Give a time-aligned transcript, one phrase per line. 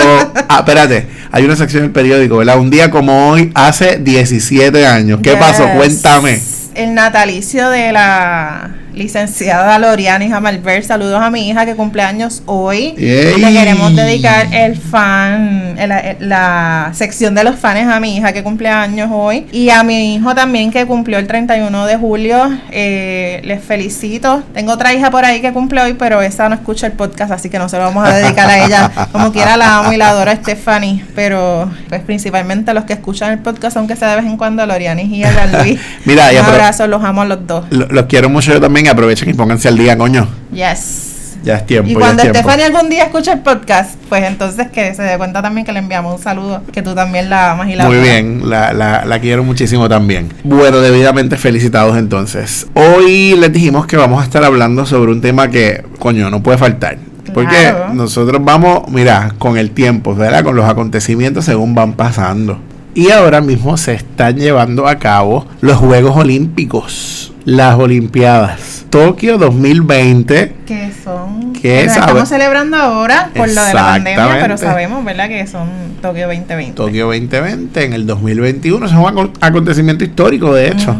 [0.49, 2.59] Ah, espérate, hay una sección del periódico, ¿verdad?
[2.59, 5.19] Un día como hoy, hace 17 años.
[5.23, 5.67] ¿Qué pasó?
[5.75, 6.41] Cuéntame.
[6.75, 12.43] El natalicio de la licenciada Loriana hija Malver, saludos a mi hija que cumple años
[12.45, 12.93] hoy.
[12.97, 15.75] Le queremos dedicar el fan,
[16.19, 19.47] la sección de los fans a mi hija que cumple años hoy.
[19.51, 22.51] Y a mi hijo también que cumplió el 31 de julio.
[22.71, 24.43] Eh, les felicito.
[24.53, 27.49] Tengo otra hija por ahí que cumple hoy, pero esa no escucha el podcast, así
[27.49, 28.91] que no se lo vamos a dedicar a ella.
[29.11, 31.03] Como quiera la amo y la adoro a Stephanie.
[31.15, 35.01] Pero pues principalmente los que escuchan el podcast, aunque sea de vez en cuando, Loriana
[35.01, 35.79] y a Luis.
[36.05, 37.65] Mira, Un abrazo, los amo a los dos.
[37.71, 40.27] Los quiero mucho yo también aprovechen y pónganse al día, coño.
[40.51, 41.13] Yes.
[41.43, 41.89] Ya es tiempo.
[41.89, 45.65] Y cuando Estefania algún día escuche el podcast, pues entonces que se dé cuenta también
[45.65, 48.71] que le enviamos un saludo, que tú también la amas y la Muy bien, la,
[48.71, 50.31] la, la, quiero muchísimo también.
[50.45, 52.67] Bueno, debidamente felicitados entonces.
[52.75, 56.57] Hoy les dijimos que vamos a estar hablando sobre un tema que, coño, no puede
[56.57, 56.97] faltar.
[57.33, 60.43] Porque nosotros vamos, mira, con el tiempo, ¿verdad?
[60.43, 62.59] Con los acontecimientos según van pasando.
[62.95, 68.85] Y ahora mismo se están llevando a cabo los Juegos Olímpicos, las Olimpiadas.
[68.89, 70.55] Tokio 2020.
[70.65, 71.53] Que son.
[71.53, 75.67] Que estamos celebrando ahora por lo de la pandemia, pero sabemos, ¿verdad?, que son
[76.01, 76.75] Tokio 2020.
[76.75, 78.85] Tokio 2020 en el 2021.
[78.85, 80.95] Es un acontecimiento histórico, de hecho.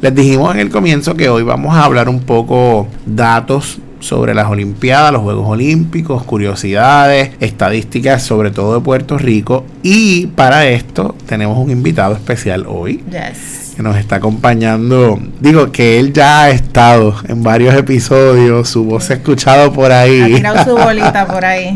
[0.00, 4.48] Les dijimos en el comienzo que hoy vamos a hablar un poco datos sobre las
[4.48, 9.64] Olimpiadas, los Juegos Olímpicos, curiosidades, estadísticas sobre todo de Puerto Rico.
[9.82, 13.02] Y para esto tenemos un invitado especial hoy.
[13.76, 15.18] Que nos está acompañando.
[15.40, 19.90] Digo que él ya ha estado en varios episodios, su voz se ha escuchado por
[19.90, 20.22] ahí.
[20.22, 21.74] Ha tirado su bolita por ahí.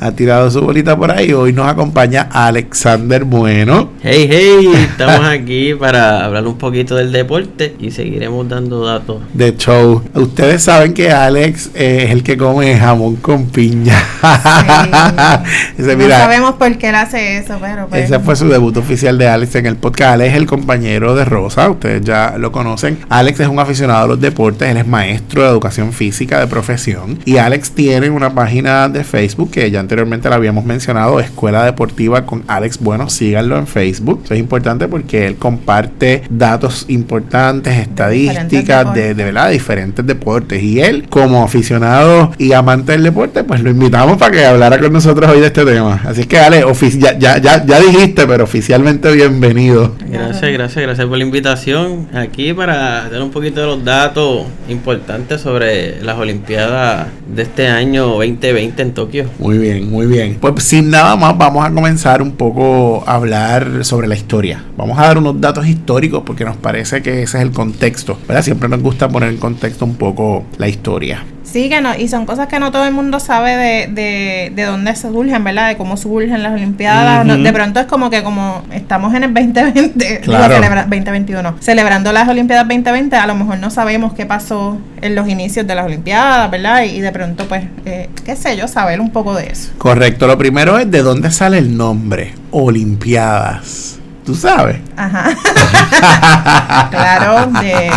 [0.00, 1.32] ha tirado su bolita por ahí.
[1.32, 3.90] Hoy nos acompaña Alexander Bueno.
[4.02, 9.18] Hey, hey, estamos aquí para hablar un poquito del deporte y seguiremos dando datos.
[9.32, 10.02] De show.
[10.14, 13.94] Ustedes saben que Alex es el que come jamón con piña.
[15.78, 17.86] no sabemos por qué él hace eso, pero...
[17.86, 18.04] Pues.
[18.04, 20.14] Ese fue su debut oficial de Alex en el podcast.
[20.14, 22.98] Alex es el compañero de Rosa, ustedes ya lo conocen.
[23.10, 27.18] Alex es un aficionado a los deportes, él es maestro de educación física de profesión
[27.26, 32.24] y Alex tiene una página de Facebook que ya anteriormente la habíamos mencionado, Escuela Deportiva
[32.24, 34.22] con Alex Bueno, síganlo en Facebook.
[34.24, 40.62] Eso es importante porque él comparte datos importantes, estadísticas de, de, verdad, diferentes deportes.
[40.62, 44.92] Y él, como aficionado y amante del deporte, pues lo invitamos para que hablara con
[44.92, 46.00] nosotros hoy de este tema.
[46.04, 46.64] Así que, Ale,
[46.98, 49.94] ya, ya, ya, ya dijiste, pero oficialmente bienvenido.
[50.08, 55.40] Gracias, gracias, gracias por la invitación aquí para dar un poquito de los datos importantes
[55.40, 59.30] sobre las Olimpiadas de este año 2020 en Tokio.
[59.38, 60.38] Muy bien muy bien.
[60.40, 64.64] Pues sin nada más, vamos a comenzar un poco a hablar sobre la historia.
[64.76, 68.18] Vamos a dar unos datos históricos porque nos parece que ese es el contexto.
[68.26, 68.42] ¿verdad?
[68.42, 71.24] Siempre nos gusta poner en contexto un poco la historia.
[71.56, 74.64] Sí, que no, y son cosas que no todo el mundo sabe de, de, de
[74.64, 75.68] dónde se surgen, ¿verdad?
[75.68, 77.26] De cómo surgen las Olimpiadas.
[77.26, 80.54] de pronto es como que como estamos en el 2020, claro.
[80.54, 85.66] 2021, celebrando las Olimpiadas 2020, a lo mejor no sabemos qué pasó en los inicios
[85.66, 86.82] de las Olimpiadas, ¿verdad?
[86.82, 89.70] Y, de pronto, pues, eh, qué sé yo, saber un poco de eso.
[89.78, 93.98] Correcto, lo primero es de dónde sale el nombre, Olimpiadas.
[94.26, 94.76] ¿Tú sabes?
[94.94, 95.30] Ajá.
[96.90, 97.90] claro, de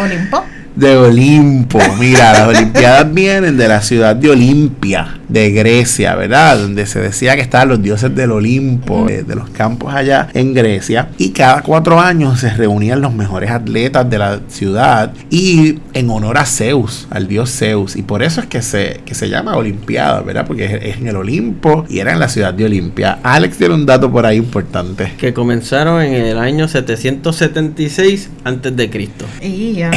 [0.00, 0.44] Olimpo
[0.78, 1.80] de Olimpo.
[1.98, 6.56] Mira, las Olimpiadas vienen de la ciudad de Olimpia, de Grecia, ¿verdad?
[6.56, 10.54] Donde se decía que estaban los dioses del Olimpo, de, de los campos allá en
[10.54, 11.08] Grecia.
[11.18, 16.38] Y cada cuatro años se reunían los mejores atletas de la ciudad y en honor
[16.38, 17.96] a Zeus, al dios Zeus.
[17.96, 20.46] Y por eso es que se, que se llama Olimpiada, ¿verdad?
[20.46, 23.18] Porque es, es en el Olimpo y era en la ciudad de Olimpia.
[23.24, 25.12] Alex tiene un dato por ahí importante.
[25.18, 29.24] Que comenzaron en el año 776 antes de Cristo.
[29.42, 29.90] Y ya.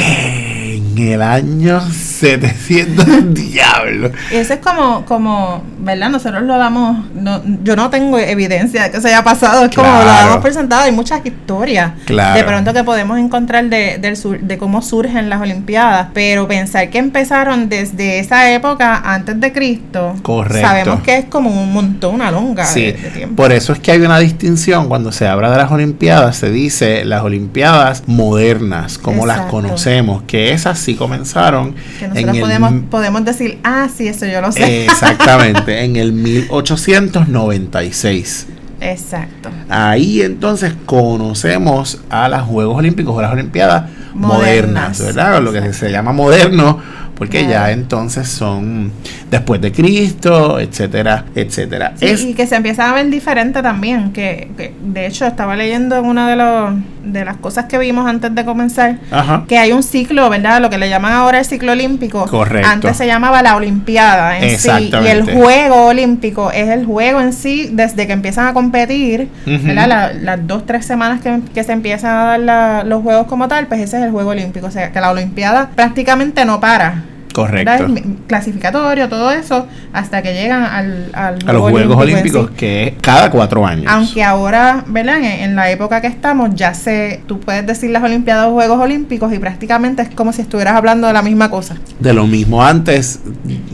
[0.96, 4.12] En el año 700, diablo.
[4.32, 6.10] Y eso es como, como, ¿verdad?
[6.10, 9.88] Nosotros lo damos, no, yo no tengo evidencia de que se haya pasado, es como
[9.88, 10.28] lo Claro.
[10.28, 12.38] damos por sentado, hay muchas historias Claro.
[12.38, 16.90] de pronto que podemos encontrar de, del sur, de cómo surgen las Olimpiadas, pero pensar
[16.90, 20.68] que empezaron desde esa época antes de Cristo, Correcto.
[20.68, 23.36] sabemos que es como un montón, una longa Sí, de, de tiempo.
[23.38, 27.06] por eso es que hay una distinción cuando se habla de las Olimpiadas, se dice
[27.06, 32.74] las Olimpiadas modernas, como las conocemos, que esas sí comenzaron Que en nosotros el podemos,
[32.90, 34.86] podemos decir, ah, sí, eso yo lo sé.
[34.86, 38.48] Exactamente, en el 1896.
[38.80, 39.50] Exacto.
[39.70, 45.16] Ahí entonces conocemos a los Juegos Olímpicos o las Olimpiadas modernas, Modernas.
[45.16, 45.42] ¿verdad?
[45.42, 46.80] Lo que se llama moderno,
[47.16, 48.92] porque ya entonces son
[49.30, 51.94] después de Cristo, etcétera, etcétera.
[51.96, 55.56] Sí, Es- y que se empieza a ver diferente también, que, que de hecho estaba
[55.56, 56.74] leyendo en una de, los,
[57.04, 59.46] de las cosas que vimos antes de comenzar, Ajá.
[59.48, 60.62] que hay un ciclo, ¿verdad?
[60.62, 62.26] Lo que le llaman ahora el ciclo olímpico.
[62.28, 62.68] Correcto.
[62.70, 64.70] Antes se llamaba la Olimpiada en sí.
[64.92, 69.30] Y el juego olímpico es el juego en sí desde que empiezan a competir.
[69.46, 69.88] ¿verdad?
[69.88, 73.48] La- las dos, tres semanas que, que se empiezan a dar la- los juegos como
[73.48, 74.68] tal, pues ese es el juego olímpico.
[74.68, 77.04] O sea, que la Olimpiada prácticamente no para.
[77.34, 77.88] Correcto.
[78.28, 82.56] Clasificatorio, todo eso, hasta que llegan al, al A los Juegos Olímpicos, sí.
[82.58, 83.86] que es cada cuatro años.
[83.88, 85.18] Aunque ahora, ¿verdad?
[85.18, 88.80] En, en la época que estamos, ya sé, tú puedes decir las Olimpiadas o Juegos
[88.80, 91.76] Olímpicos y prácticamente es como si estuvieras hablando de la misma cosa.
[92.00, 93.20] De lo mismo antes.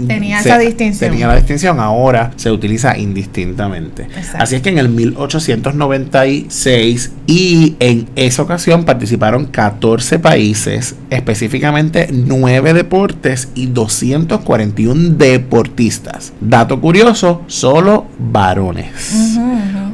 [0.08, 1.12] Tenía esa distinción.
[1.12, 4.04] Tenía la distinción, ahora se utiliza indistintamente.
[4.04, 4.44] Exacto.
[4.44, 12.74] Así es que en el 1896 y en esa ocasión participaron 14 países, específicamente 9
[12.74, 16.34] deportes y 241 deportistas.
[16.40, 19.38] Dato curioso, solo varones.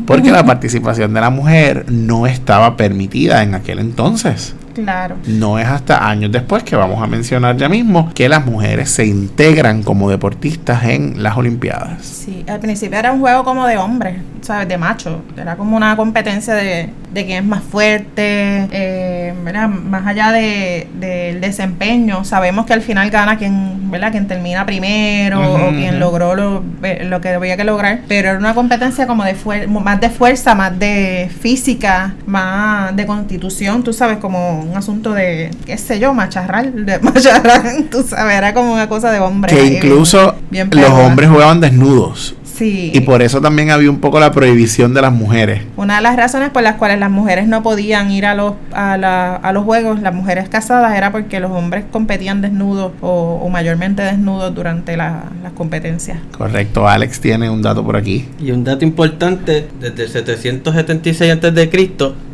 [0.05, 4.55] Porque la participación de la mujer no estaba permitida en aquel entonces.
[4.73, 5.15] Claro.
[5.27, 9.05] No es hasta años después que vamos a mencionar ya mismo que las mujeres se
[9.05, 12.03] integran como deportistas en las Olimpiadas.
[12.05, 14.67] Sí, al principio era un juego como de hombres, ¿sabes?
[14.67, 15.21] De macho.
[15.37, 19.67] Era como una competencia de, de quién es más fuerte, eh, ¿verdad?
[19.69, 22.23] Más allá de, del desempeño.
[22.25, 24.11] Sabemos que al final gana quien, ¿verdad?
[24.11, 28.01] Quien termina primero o quien logró lo, eh, lo que había que lograr.
[28.07, 33.05] Pero era una competencia como de fuer- más de fuerza, más de física, más de
[33.05, 36.99] constitución, tú sabes, como un asunto de, qué sé yo, macharral, de
[37.91, 39.55] tú sabes, era como una cosa de hombre.
[39.55, 42.35] Que incluso bien los hombres jugaban desnudos.
[42.63, 42.91] Sí.
[42.93, 45.63] Y por eso también había un poco la prohibición de las mujeres.
[45.75, 48.97] Una de las razones por las cuales las mujeres no podían ir a los, a,
[48.97, 53.49] la- a los juegos, las mujeres casadas, era porque los hombres competían desnudos o, o
[53.49, 56.17] mayormente desnudos durante la- las competencias.
[56.37, 58.27] Correcto, Alex tiene un dato por aquí.
[58.39, 61.69] Y un dato importante, desde el 776 a.C.,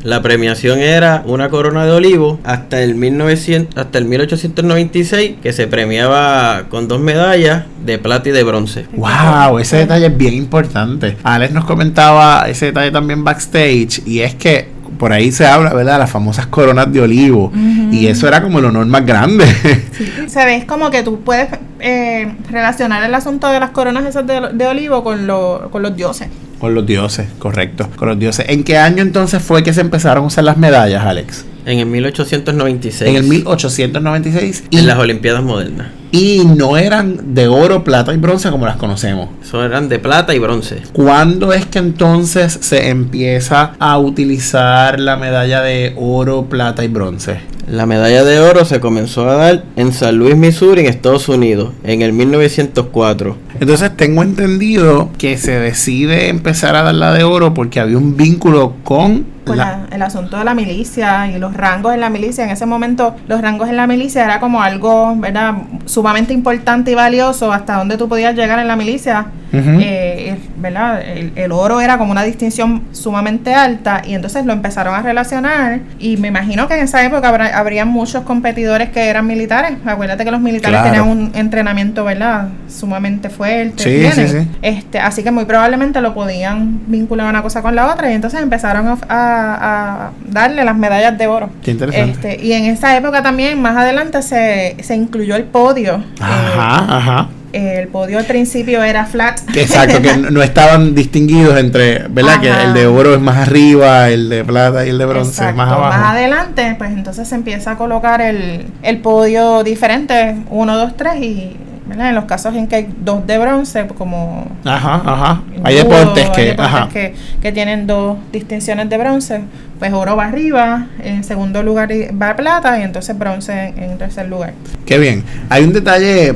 [0.03, 5.67] la premiación era una corona de olivo hasta el 1900, hasta el 1896, que se
[5.67, 8.85] premiaba con dos medallas de plata y de bronce.
[8.93, 11.17] Wow, ese detalle es bien importante.
[11.23, 14.67] Alex nos comentaba ese detalle también backstage y es que
[14.99, 15.93] por ahí se habla, ¿verdad?
[15.93, 17.51] de Las famosas coronas de olivo.
[17.91, 19.45] Y eso era como el honor más grande.
[20.27, 21.47] Se ve como que tú puedes
[21.79, 25.95] eh, relacionar el asunto de las coronas esas de, de olivo con, lo- con los
[25.95, 26.27] dioses.
[26.59, 27.87] Con los dioses, correcto.
[27.95, 28.45] Con los dioses.
[28.49, 31.45] ¿En qué año entonces fue que se empezaron a usar las medallas, Alex?
[31.65, 33.09] En el 1896.
[33.09, 34.63] En el 1896.
[34.69, 35.87] Y, en las Olimpiadas modernas.
[36.11, 39.29] y no eran de oro, plata y bronce como las conocemos.
[39.43, 40.81] Eso eran de plata y bronce.
[40.93, 47.39] ¿Cuándo es que entonces se empieza a utilizar la medalla de oro, plata y bronce?
[47.69, 51.71] La medalla de oro se comenzó a dar en San Luis, Missouri, en Estados Unidos,
[51.83, 53.37] en el 1904.
[53.59, 58.17] Entonces tengo entendido que se decide empezar a dar la de oro porque había un
[58.17, 59.65] vínculo con Con la...
[59.89, 62.43] la- el asunto de la milicia y los rangos en la milicia.
[62.43, 65.53] En ese momento, los rangos en la milicia era como algo, ¿verdad?
[65.85, 69.25] Sumamente importante y valioso hasta donde tú podías llegar en la milicia.
[69.51, 71.01] Eh, ¿verdad?
[71.01, 75.79] El, el oro era como una distinción sumamente alta y entonces lo empezaron a relacionar
[75.97, 79.77] y me imagino que en esa época habrá, habrían muchos competidores que eran militares.
[79.85, 80.93] Acuérdate que los militares Claro.
[80.93, 82.49] tenían un entrenamiento, ¿verdad?
[82.67, 83.83] Sumamente fuerte.
[83.83, 84.13] Sí, tienen.
[84.13, 84.47] sí, sí.
[84.61, 88.41] Este, así que muy probablemente lo podían vincular una cosa con la otra y entonces
[88.41, 91.49] empezaron a, a, a darle las medallas de oro.
[91.63, 92.33] Qué interesante.
[92.33, 96.03] Este, y en esa época también, más adelante, se, se incluyó el podio.
[96.19, 97.29] Ajá, Eh, ajá.
[97.53, 99.39] el podio al principio era flat.
[99.55, 102.39] Exacto, que no estaban distinguidos entre, ¿verdad?
[102.41, 105.57] Que el de oro es más arriba, el de plata y el de bronce Exacto.
[105.57, 106.05] más abajo.
[106.05, 111.57] adelante, pues entonces se empieza a colocar el, el podio diferente, 1, 2, 3 y
[111.89, 112.09] ¿verdad?
[112.09, 115.41] en los casos en que hay dos de bronce, como Ajá, ajá.
[115.53, 116.89] en Hay judo, deportes hay que, deportes ajá.
[116.93, 119.41] que, que tienen dos distinciones de bronce,
[119.79, 121.89] pues oro va arriba, en segundo lugar
[122.21, 124.53] va plata y entonces bronce en, en tercer lugar.
[124.85, 125.23] Qué bien.
[125.49, 126.35] Hay un detalle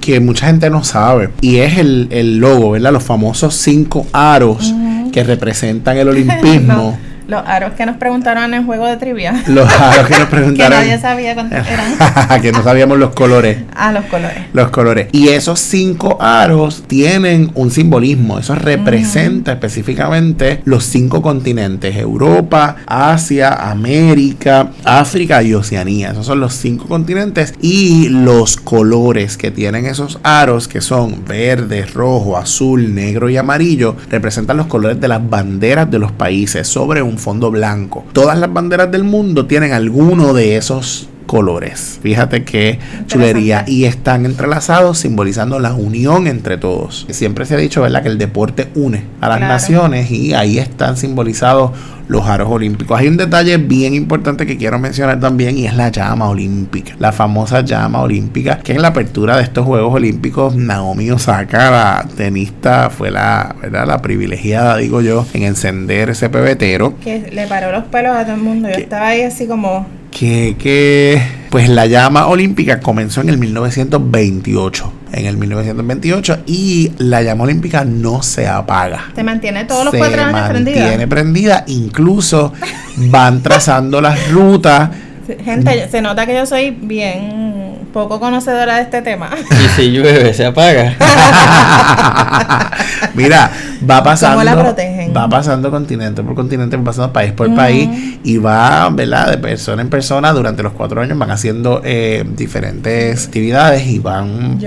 [0.00, 2.92] que mucha gente no sabe y es el, el logo, ¿verdad?
[2.92, 5.10] Los famosos cinco aros Ujú.
[5.12, 6.98] que representan el olimpismo.
[7.26, 10.36] Los aros que nos preguntaron en el juego de trivia, Los aros que nos que
[10.36, 10.78] preguntaron.
[10.78, 12.40] nadie sabía cuántos eran.
[12.42, 13.58] que no sabíamos los colores.
[13.74, 14.38] Ah, los colores.
[14.52, 15.08] Los colores.
[15.12, 18.38] Y esos cinco aros tienen un simbolismo.
[18.38, 21.96] Eso representa específicamente los cinco continentes.
[21.96, 26.10] Europa, Asia, América, África y Oceanía.
[26.10, 27.54] Esos son los cinco continentes.
[27.60, 33.96] Y los colores que tienen esos aros, que son verde, rojo, azul, negro y amarillo,
[34.10, 38.04] representan los colores de las banderas de los países sobre un fondo blanco.
[38.12, 41.98] Todas las banderas del mundo tienen alguno de esos colores.
[42.02, 43.64] Fíjate qué chulería.
[43.66, 47.06] Y están entrelazados simbolizando la unión entre todos.
[47.10, 49.52] Siempre se ha dicho, ¿verdad?, que el deporte une a las Claro.
[49.52, 51.72] naciones y ahí están simbolizados
[52.06, 52.98] los aros olímpicos.
[53.00, 56.94] Hay un detalle bien importante que quiero mencionar también y es la llama olímpica.
[56.98, 62.06] La famosa llama olímpica que en la apertura de estos Juegos Olímpicos Naomi Osaka, la
[62.14, 63.86] tenista, fue la, ¿verdad?
[63.86, 66.94] la privilegiada, digo yo, en encender ese pebetero.
[67.02, 68.68] Que le paró los pelos a todo el mundo.
[68.68, 69.86] Yo estaba ahí así como...
[70.14, 77.22] que, que pues la llama olímpica comenzó en el 1928 en el 1928 y la
[77.22, 81.08] llama olímpica no se apaga Se mantiene todos los se cuatro años mantiene prendida.
[81.08, 82.52] prendida incluso
[82.96, 84.90] van trazando las rutas
[85.44, 89.30] Gente, se nota que yo soy bien poco conocedora de este tema.
[89.50, 90.94] Y si llueve, se apaga.
[93.14, 93.50] Mira,
[93.88, 95.12] va pasando, ¿Cómo la protegen?
[95.16, 97.88] va pasando continente por continente, va pasando país por país
[98.24, 99.30] y va, ¿verdad?
[99.30, 104.58] De persona en persona durante los cuatro años van haciendo eh, diferentes actividades y van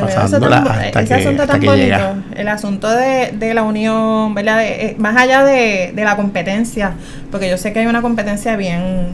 [0.64, 1.84] tan- hasta ese que, asunto hasta tan que bonito.
[1.86, 2.14] llega.
[2.36, 4.60] El asunto de, de la unión, ¿verdad?
[4.60, 6.94] De- eh, más allá de, de la competencia,
[7.32, 9.08] porque yo sé que hay una competencia bien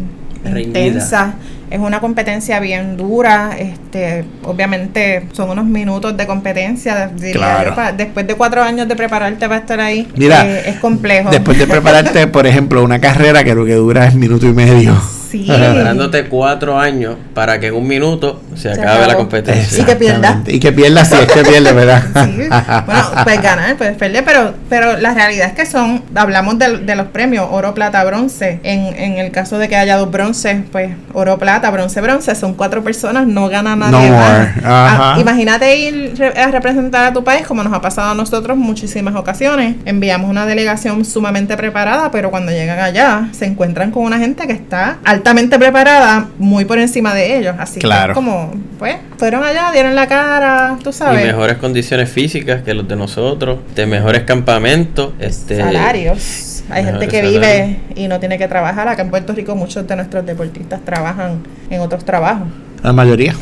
[0.43, 0.79] Reñida.
[0.79, 1.33] intensa,
[1.73, 7.69] es una competencia bien dura, este, obviamente son unos minutos de competencia, diría Claro.
[7.71, 11.31] yo, pa- después de cuatro años de prepararte para estar ahí, Mira, eh, es complejo.
[11.31, 14.95] Después de prepararte, por ejemplo, una carrera que lo que dura es minuto y medio.
[15.33, 15.45] Sí.
[15.47, 19.81] Preparándote cuatro años para que en un minuto se, acabe la competencia.
[19.81, 20.17] Y que pierda.
[20.17, 20.55] Exactamente.
[20.55, 22.03] Y que pierda si es que pierde, ¿verdad?
[22.23, 22.47] Sí,
[22.85, 26.95] bueno, puedes ganar, puedes perder, pero, pero la realidad es que son, hablamos de, de
[26.95, 28.59] los premios, oro, plata, bronce.
[28.63, 32.53] En, en el caso de que haya dos bronces, pues oro, plata, bronce, bronce, son
[32.53, 34.49] cuatro personas, no gana nadie No más.
[34.63, 39.15] Ah, imagínate ir a representar a tu país, como nos ha pasado a nosotros muchísimas
[39.15, 39.75] ocasiones.
[39.85, 44.53] Enviamos una delegación sumamente preparada, pero cuando llegan allá, se encuentran con una gente que
[44.53, 47.55] está altamente preparada, muy por encima de ellos.
[47.57, 48.11] Así que Claro.
[48.11, 51.25] es como, pues, fueron allá, dieron la cara, tú Y sabes.
[51.25, 56.63] mejores condiciones físicas que los de nosotros, de mejores campamentos, este salarios.
[56.69, 57.41] Hay gente que salarios.
[57.41, 58.87] vive y no tiene que trabajar.
[58.89, 62.47] Acá en Puerto Rico muchos de nuestros deportistas trabajan en otros trabajos.
[62.83, 63.33] La mayoría.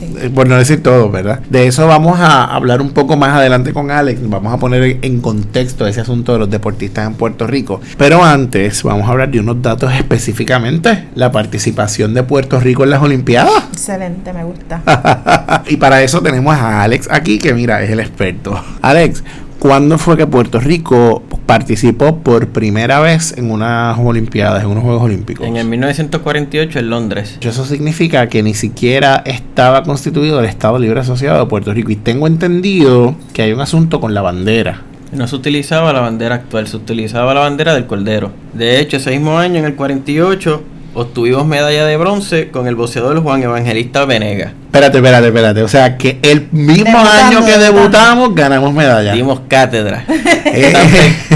[0.00, 0.14] Sí.
[0.18, 1.40] Eh, Por no decir todo, ¿verdad?
[1.50, 4.20] De eso vamos a hablar un poco más adelante con Alex.
[4.28, 7.80] Vamos a poner en contexto ese asunto de los deportistas en Puerto Rico.
[7.98, 11.08] Pero antes, vamos a hablar de unos datos específicamente.
[11.14, 13.64] La participación de Puerto Rico en las Olimpiadas.
[13.72, 15.62] Excelente, me gusta.
[15.68, 18.58] y para eso tenemos a Alex aquí, que mira, es el experto.
[18.80, 19.22] Alex,
[19.58, 25.02] ¿cuándo fue que Puerto Rico participó por primera vez en unas Olimpiadas, en unos Juegos
[25.02, 25.44] Olímpicos?
[25.44, 27.38] En el 1948 en Londres.
[27.40, 31.90] Eso significa que ni siquiera estaba constituido el Estado Libre Asociado de Puerto Rico.
[31.90, 34.82] Y tengo entendido que hay un asunto con la bandera.
[35.10, 38.30] No se utilizaba la bandera actual, se utilizaba la bandera del Cordero.
[38.54, 40.62] De hecho, ese mismo año, en el 48,
[40.94, 44.52] obtuvimos medalla de bronce con el boxeador Juan Evangelista Venega.
[44.70, 45.62] Espérate, espérate, espérate.
[45.64, 49.12] O sea, que el mismo año que debutamos, ganamos medalla.
[49.14, 50.04] Dimos cátedra.
[50.08, 50.70] Eh.
[50.72, 50.88] tan,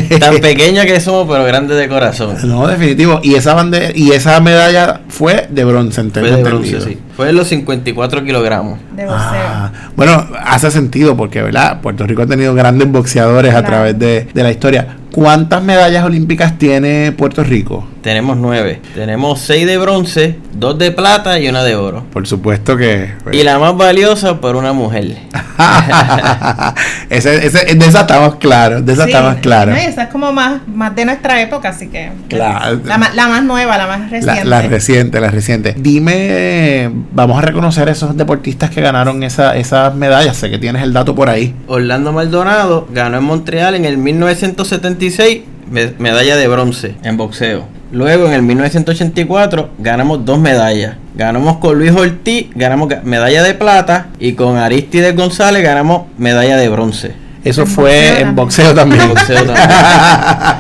[0.09, 2.37] pe- tan pequeña que somos, pero grande de corazón.
[2.45, 3.19] No, definitivo.
[3.25, 6.99] Y esa bandera, y esa medalla fue de bronce, Fue tengo de bronce, sí.
[7.17, 8.79] Fue en los 54 kilogramos.
[8.95, 9.19] De boxeo.
[9.19, 11.81] Ah, bueno, hace sentido porque, ¿verdad?
[11.81, 14.97] Puerto Rico ha tenido grandes boxeadores a través de, de la historia.
[15.13, 17.87] ¿Cuántas medallas olímpicas tiene Puerto Rico?
[18.03, 18.81] Tenemos nueve.
[18.97, 22.05] Tenemos seis de bronce, dos de plata y una de oro.
[22.13, 25.17] Por supuesto que Y la más valiosa por una mujer.
[27.11, 29.75] ese, ese, de esa estamos claros, de esa Sí, estamos claros.
[29.75, 32.11] no, esa es como más, más de nuestra época, así que.
[32.29, 32.81] Claro.
[32.85, 34.45] La, más nueva, la más reciente.
[34.45, 35.75] La, la reciente, la reciente.
[35.77, 40.37] Dime, vamos a reconocer esos deportistas que ganaron esa, esas medallas.
[40.37, 41.55] Sé que tienes el dato por ahí.
[41.67, 47.67] Orlando Maldonado ganó en Montreal en el 1976 me- medalla de bronce en boxeo.
[47.95, 50.97] Luego en el 1984 ganamos dos medallas.
[51.15, 56.57] Ganamos con Luis Ortiz, ganamos ga- medalla de plata y con Aristides González ganamos medalla
[56.57, 57.15] de bronce.
[57.45, 59.03] Eso En fue boxeo en boxeo también.
[59.03, 59.69] En boxeo también.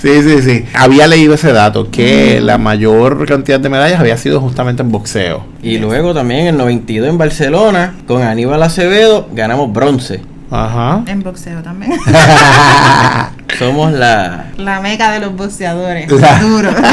[0.00, 0.64] sí, sí, sí.
[0.75, 5.45] Había leído ese dato, que la mayor cantidad de medallas había sido justamente en boxeo.
[5.62, 10.21] Y luego también en el 92 en Barcelona con Aníbal Acevedo ganamos bronce.
[10.50, 11.03] Ajá.
[11.07, 11.93] En boxeo también.
[13.59, 14.47] Somos la...
[14.57, 16.11] la meca de los boxeadores.
[16.11, 16.71] La- Duro.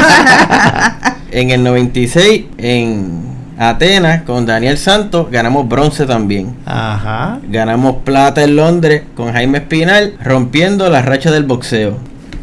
[1.32, 3.22] En el 96 en
[3.58, 6.54] Atenas con Daniel Santos ganamos bronce también.
[6.66, 7.38] Ajá.
[7.48, 11.96] Ganamos plata en Londres con Jaime Espinal, rompiendo la racha del boxeo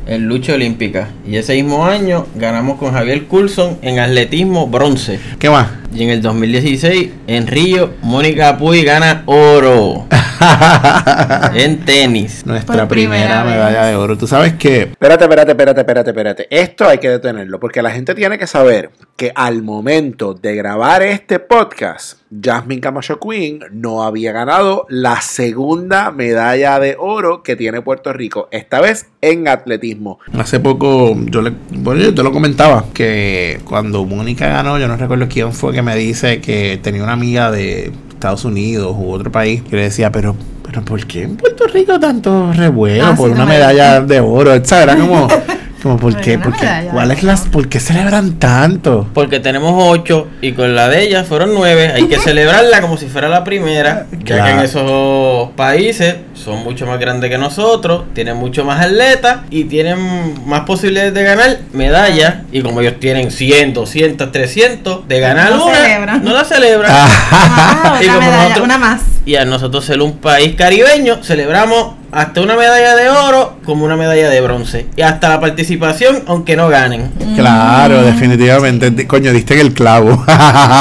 [0.08, 1.10] en lucha olímpica.
[1.28, 5.20] Y ese mismo año ganamos con Javier Coulson en atletismo bronce.
[5.38, 5.68] ¿Qué más?
[5.94, 10.06] Y en el 2016 en Río, Mónica Puy gana oro
[11.56, 12.46] en tenis.
[12.46, 14.18] Nuestra Por primera, primera medalla de oro.
[14.18, 14.84] Tú sabes que.
[14.84, 16.48] Espérate, espérate, espérate, espérate, espérate.
[16.52, 21.04] Esto hay que detenerlo porque la gente tiene que saber que al momento de grabar
[21.04, 27.82] este podcast, Jasmine Camacho Queen no había ganado la segunda medalla de oro que tiene
[27.82, 30.20] Puerto Rico, esta vez en atletismo.
[30.38, 34.96] Hace poco yo le, bueno, yo te lo comentaba que cuando Mónica ganó, yo no
[34.96, 39.34] recuerdo quién fue que me dice que tenía una amiga de Estados Unidos u otro
[39.34, 40.34] país que le decía, pero
[40.64, 44.00] pero ¿por qué en Puerto Rico tanto revuelo Ah, por sí, una no me medalla
[44.00, 44.54] de oro?
[44.54, 45.28] O sea, era como,
[45.82, 46.38] como ¿por qué?
[46.38, 46.66] ¿Por qué?
[46.66, 49.08] medalla de ¿Cuál es las, ¿Por qué celebran tanto?
[49.14, 51.92] Porque tenemos ocho y con la de ellas fueron nueve.
[51.94, 54.08] Hay que celebrarla como si fuera la primera.
[54.24, 59.40] Ya que en esos países son mucho más grandes que nosotros, tienen mucho más atletas
[59.50, 62.36] y tienen más posibilidades de ganar medallas.
[62.52, 66.24] Y como ellos tienen 100, 200, 300 de ganar No una, celebran.
[66.24, 66.92] no la celebran.
[67.32, 69.02] Ah, Y otra como medalla, nosotros- una más.
[69.26, 73.96] Y a nosotros ser un país caribeño, celebramos hasta una medalla de oro como una
[73.96, 74.88] medalla de bronce.
[74.96, 77.12] Y hasta la participación, aunque no ganen.
[77.36, 78.92] Claro, definitivamente.
[78.92, 80.24] Di- Coño, diste en el clavo.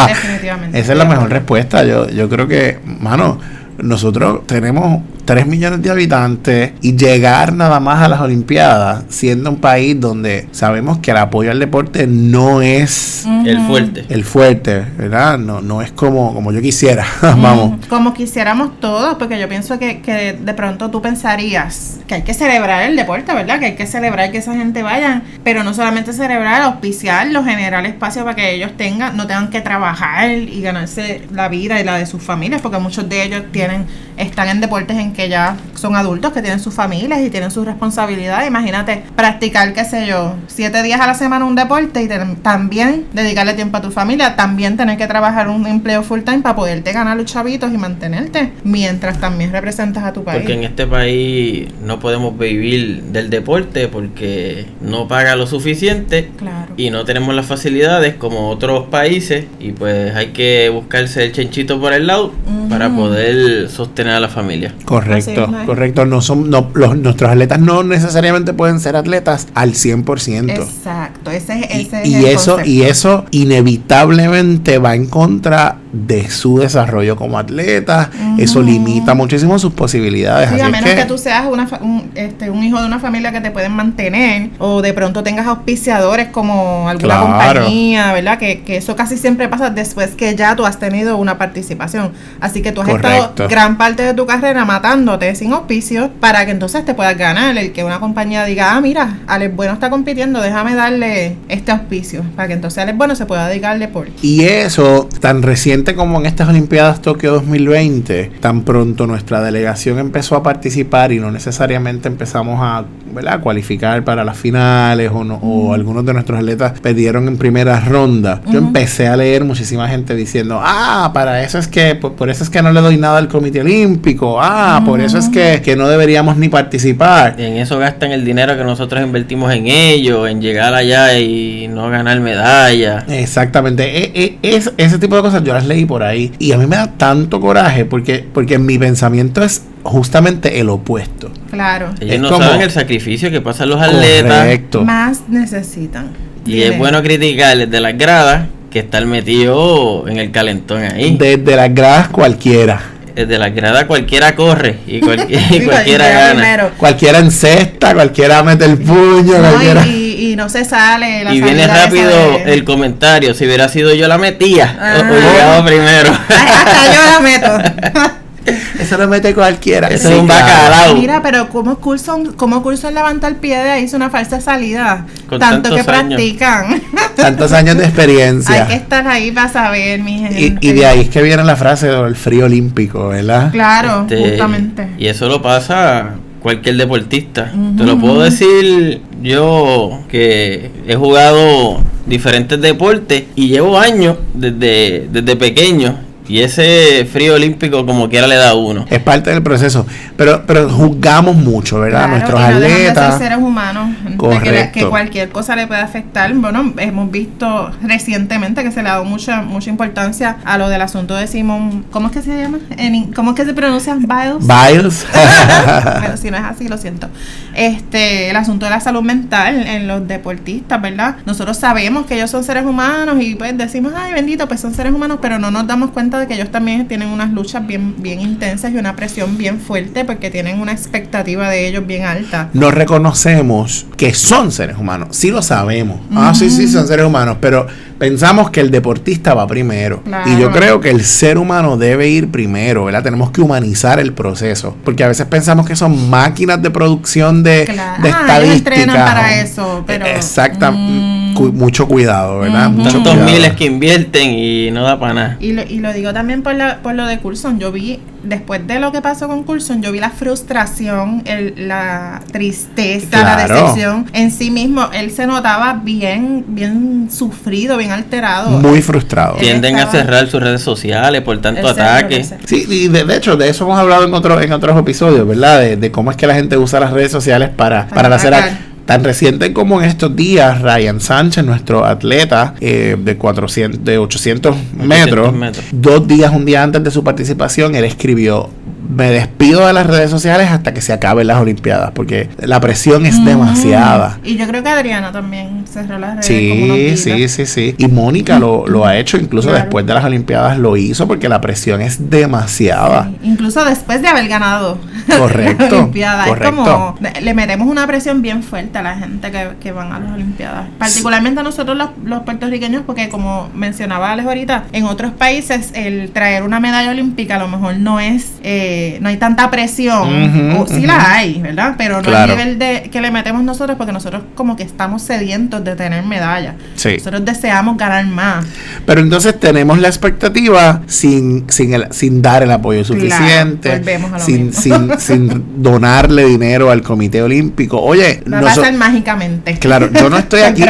[0.08, 0.78] Definitivamente.
[0.78, 1.84] Esa es la mejor respuesta.
[1.84, 3.38] Yo, yo creo que, mano,
[3.78, 9.56] nosotros tenemos 3 millones de habitantes y llegar nada más a las Olimpiadas, siendo un
[9.56, 14.06] país donde sabemos que el apoyo al deporte no es El fuerte.
[14.08, 15.36] el fuerte, ¿verdad?
[15.36, 17.04] No, no es como, como yo quisiera.
[17.20, 17.84] Vamos.
[17.90, 22.32] Como quisiéramos todos, porque yo pienso que, que de pronto tú pensarías que hay que
[22.32, 23.58] celebrar el deporte, ¿verdad?
[23.58, 28.24] Que hay que celebrar que esa gente vaya, pero no solamente celebrar, auspiciarlos, generar espacio
[28.24, 32.06] para que ellos tengan, no tengan que trabajar y ganarse la vida y la de
[32.06, 33.84] sus familias, porque muchos de ellos tienen,
[34.16, 37.66] están en deportes en que ya son adultos, que tienen sus familias y tienen sus
[37.66, 38.46] responsabilidades.
[38.46, 42.08] Imagínate practicar, qué sé yo, siete días a la semana un deporte y
[42.40, 46.54] también dedicarle tiempo a tu familia, también tener que trabajar un empleo full time para
[46.54, 50.38] poderte ganar los chavitos y mantenerte, mientras también representas a tu país.
[50.38, 56.74] Porque en este país no podemos vivir del deporte porque no paga lo suficiente Claro.
[56.76, 61.80] y no tenemos las facilidades como otros países y pues hay que buscarse el chenchito
[61.80, 62.32] por el lado.
[62.78, 64.74] Para poder sostener a la familia.
[64.84, 66.04] Correcto, correcto.
[66.06, 70.50] No son, no, los, nuestros atletas no necesariamente pueden ser atletas al 100%.
[70.50, 72.70] Exacto, ese, Y, ese es y el eso concepto.
[72.70, 79.72] y eso inevitablemente va en contra de su desarrollo como atleta eso limita muchísimo sus
[79.72, 82.62] posibilidades Sí, así a es menos que, que, tú seas una fa- un, este, un
[82.62, 87.08] hijo de una familia que te pueden mantener o de pronto tengas auspiciadores como alguna
[87.08, 87.26] Claro.
[87.62, 88.38] compañía, ¿verdad?
[88.38, 92.12] Que, que eso casi siempre pasa después que ya tú has tenido una participación.
[92.40, 93.18] Así que tú has Correcto.
[93.44, 97.56] estado gran parte de tu carrera matándote sin auspicios para que entonces te puedas ganar.
[97.56, 102.24] El que una compañía diga, ah, mira, Alex Bueno está compitiendo, déjame darle este auspicio
[102.36, 104.12] para que entonces Alex Bueno se pueda dedicar al deporte.
[104.22, 110.36] y eso tan reciente como en estas Olimpiadas Tokio 2020 tan pronto nuestra delegación empezó
[110.36, 113.40] a participar y no necesariamente empezamos a ¿verdad?
[113.40, 118.40] cualificar para las finales o, no, o algunos de nuestros atletas perdieron en primera ronda.
[118.50, 122.42] Yo empecé a leer muchísima gente diciendo ah para eso es que por, por eso
[122.44, 124.38] es que no le doy nada al Comité Olímpico.
[124.40, 128.56] Ah por eso es que, que no deberíamos ni participar En eso gastan el dinero
[128.56, 133.04] que nosotros invertimos en ello, en llegar allá y no ganar medalla.
[133.08, 136.58] Exactamente, E- e- es, ese tipo de cosas yo las leí por ahí y a
[136.58, 141.30] mí me da tanto coraje porque, porque mi pensamiento es justamente el opuesto.
[141.50, 141.90] Claro.
[142.00, 144.38] Ellos Es no como- saben el sacrificio que pasan los atletas.
[144.38, 144.84] Correcto.
[144.84, 146.08] Más necesitan.
[146.46, 146.68] Y Dile.
[146.68, 151.16] es bueno criticarles de las gradas que estar metido en el calentón ahí.
[151.18, 152.80] Desde las gradas cualquiera.
[153.14, 156.30] Desde las gradas cualquiera corre y, cual- y cualquiera gana.
[156.40, 156.70] primero.
[156.78, 159.86] Cualquiera encesta, cualquiera mete el puño, No, cualquiera.
[159.86, 161.24] y, y no se sale.
[161.24, 162.08] la Y viene rápido
[162.44, 163.34] de- el comentario.
[163.34, 166.12] Si hubiera sido yo la metía o- o, llegaba primero.
[166.12, 168.10] Hasta yo la meto.
[168.80, 169.88] Eso lo mete cualquiera.
[169.88, 170.94] Eso Sí, es un bacalao.
[170.96, 173.84] Mira, pero ¿cómo Coulson, cómo Coulson levanta el pie de ahí?
[173.84, 175.06] Es una falsa salida.
[175.28, 175.86] Con Tanto que años.
[175.86, 176.82] practican.
[177.16, 178.66] Tantos años de Hay experiencia.
[178.66, 180.58] que estar ahí para saber, mi gente.
[180.60, 183.50] Y, y de ahí es que viene la frase del frío olímpico, ¿verdad?
[183.52, 184.88] Claro, Este, justamente.
[184.98, 187.52] Y eso lo pasa cualquier deportista.
[187.76, 195.36] Te lo puedo decir yo que he jugado diferentes deportes y llevo años desde, desde
[195.36, 195.98] pequeño.
[196.28, 198.84] Y ese frío olímpico como quiera le da a uno.
[198.90, 199.86] Es parte del proceso.
[200.16, 202.00] Pero, pero juzgamos mucho, ¿verdad?
[202.06, 203.18] Claro, Nuestros y no dejan de ser atletas.
[203.18, 204.78] seres humanos, de que, la- Correcto.
[204.78, 206.32] que cualquier cosa le puede afectar.
[206.34, 210.82] Bueno, hemos visto recientemente que se le ha dado mucha mucha importancia a lo del
[210.82, 211.84] asunto de Simón.
[211.90, 212.58] ¿Cómo es que se llama?
[212.76, 213.94] En ¿Cómo es que se pronuncia?
[213.94, 214.46] Biles.
[214.46, 215.06] Biles.
[216.02, 217.08] Pero si no es así, lo siento.
[217.54, 221.16] Este, el asunto de la salud mental en los deportistas, ¿verdad?
[221.26, 224.92] Nosotros sabemos que ellos son seres humanos y pues decimos, ay, bendito, pues son seres
[224.92, 228.20] humanos, pero no nos damos cuenta de que ellos también tienen unas luchas bien, bien
[228.20, 232.50] intensas y una presión bien fuerte porque tienen una expectativa de ellos bien alta.
[232.52, 235.08] no reconocemos que son seres humanos.
[235.12, 236.00] Sí lo sabemos.
[236.14, 237.38] Ah, sí, sí, son seres humanos.
[237.40, 237.66] Pero
[237.98, 240.02] pensamos que el deportista va primero.
[240.04, 240.30] Claro.
[240.30, 243.02] Y yo creo que el ser humano debe ir primero, ¿verdad?
[243.02, 244.76] Tenemos que humanizar el proceso.
[244.84, 248.02] Porque a veces pensamos que son máquinas de producción de, Claro.
[248.02, 248.20] de Ah, ellos
[248.56, 248.74] estadística.
[248.74, 250.70] entrenan para eso, pero- Exacta.
[250.70, 251.17] Mm.
[251.38, 252.70] Cu- mucho cuidado, ¿verdad?
[252.70, 253.30] Mucho Tantos cuidado.
[253.32, 255.36] miles que invierten y no da para nada.
[255.40, 257.58] Y lo, y lo digo también por, la, por lo de Coulson.
[257.58, 262.20] Yo vi, después de lo que pasó con Coulson, yo vi la frustración, el, la
[262.32, 264.88] tristeza, la decepción en sí mismo.
[264.92, 268.50] Él se notaba bien, bien sufrido, bien alterado.
[268.50, 269.34] Muy frustrado.
[269.36, 272.24] Él Tienden a cerrar sus redes sociales por tanto ataque.
[272.44, 275.60] Sí, y de, de hecho, de eso hemos hablado en, otro, en otros episodios, ¿verdad?
[275.60, 278.67] De, de cómo es que la gente usa las redes sociales para, Para para hacer...
[278.88, 284.56] Tan reciente como en estos días, Ryan Sánchez, nuestro atleta eh, de 400, de 800
[284.72, 285.66] metros, metros.
[285.72, 288.48] dos días, un día antes de su participación, él escribió,
[288.88, 293.04] me despido de las redes sociales hasta que se acaben las Olimpiadas, porque la presión
[293.06, 294.18] es demasiada.
[294.24, 297.74] Y yo creo que Adriana también cerró las redes Sí, sí, sí, sí.
[297.78, 299.64] Y Mónica lo, lo ha hecho, incluso Claro.
[299.64, 303.04] después de las Olimpiadas lo hizo, porque la presión es demasiada.
[303.04, 304.78] Sí, Incluso después de haber ganado
[305.18, 306.22] Correcto, la Olimpiada.
[306.24, 306.54] Es correcto.
[306.56, 310.12] como, le metemos una presión bien fuerte a la gente que, que van a las
[310.12, 310.66] Olimpiadas.
[310.78, 316.10] Particularmente a nosotros los, los puertorriqueños, porque como mencionaba Alex ahorita, en otros países el
[316.10, 320.56] traer una medalla olímpica a lo mejor no es, eh, no hay tanta presión.
[320.58, 321.74] O sí la hay, ¿verdad?
[321.78, 322.34] Pero no Claro.
[322.36, 326.54] nivel de que le metemos nosotros, porque nosotros como que estamos sedientos de tener medallas.
[326.76, 326.94] Sí.
[326.98, 328.44] Nosotros deseamos ganar más.
[328.86, 334.12] Pero entonces tenemos la expectativa sin, sin, el- sin dar el apoyo Claro, suficiente, volvemos
[334.12, 334.60] a lo sin, mismo.
[334.62, 337.80] sin, sin donarle dinero al Comité Olímpico.
[337.80, 339.54] Oye, Va a pasar mágicamente.
[339.58, 340.64] claro, yo no estoy aquí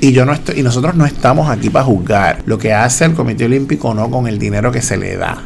[0.00, 3.14] y yo no estoy y nosotros no estamos aquí para juzgar lo que hace el
[3.14, 5.38] Comité Olímpico no con el dinero que se le da.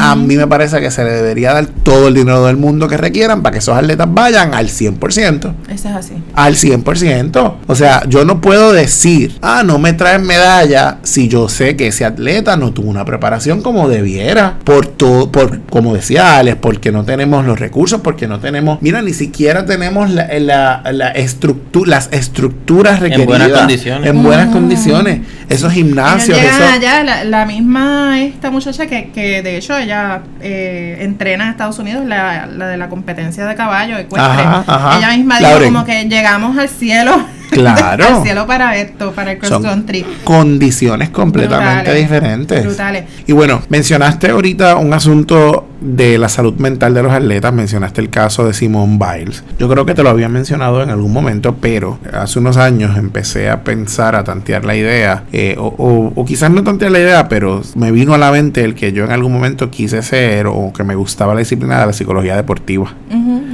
[0.00, 2.96] A mí me parece que se le debería dar todo el dinero del mundo que
[2.96, 5.54] requieran para que esos atletas vayan al 100%.
[5.68, 6.14] Eso es así.
[6.34, 7.54] Al 100%.
[7.66, 11.86] O sea, yo no puedo decir, ah, no me traen medalla si yo sé que
[11.88, 14.56] ese atleta no tuvo una preparación como debiera.
[14.64, 19.02] Por todo, por, como decía Alex, porque no tenemos los recursos, porque no tenemos, mira,
[19.02, 23.26] ni siquiera tenemos la, la, la estructu- las estructuras En requeridas.
[23.28, 24.10] buenas condiciones.
[24.10, 25.20] En buenas condiciones.
[25.48, 30.22] Esos gimnasios, llegan esos- allá, la, la misma esta muchacha que, que de hecho ella
[30.40, 34.42] eh, entrena en Estados Unidos, la, la de la competencia de caballo ecuestre.
[34.42, 34.98] Ajá, ajá.
[34.98, 35.72] Ella misma dijo Lauren.
[35.72, 37.12] como que llegamos al cielo.
[37.50, 38.04] Claro.
[38.18, 40.04] al cielo para esto, para el cross Son country.
[40.24, 42.64] condiciones completamente Brutales, diferentes.
[42.64, 43.04] Brutales.
[43.26, 48.10] Y bueno, mencionaste ahorita un asunto de la salud mental de los atletas, mencionaste el
[48.10, 49.42] caso de Simone Biles.
[49.58, 53.48] Yo creo que te lo había mencionado en algún momento, pero hace unos años empecé
[53.48, 57.28] a pensar, a tantear la idea, eh, o, o- o quizás no tantear la idea,
[57.28, 60.70] pero me vino a la mente el que yo en algún momento quise ser o
[60.74, 62.92] que me gustaba la disciplina de la psicología deportiva.